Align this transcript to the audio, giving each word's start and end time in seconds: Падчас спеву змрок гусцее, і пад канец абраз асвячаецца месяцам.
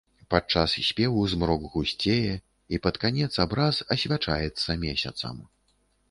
Падчас 0.33 0.71
спеву 0.85 1.25
змрок 1.33 1.61
гусцее, 1.73 2.31
і 2.75 2.79
пад 2.85 2.95
канец 3.03 3.27
абраз 3.43 3.75
асвячаецца 3.97 4.71
месяцам. 4.85 5.35